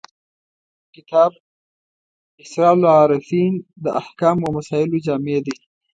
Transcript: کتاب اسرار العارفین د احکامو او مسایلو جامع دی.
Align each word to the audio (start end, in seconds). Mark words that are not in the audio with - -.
کتاب 0.95 1.31
اسرار 2.43 2.75
العارفین 2.79 3.53
د 3.83 3.85
احکامو 4.01 4.43
او 4.47 4.51
مسایلو 4.57 4.97
جامع 5.05 5.39
دی. 5.45 5.55